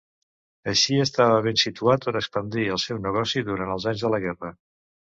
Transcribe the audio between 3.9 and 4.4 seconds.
anys de la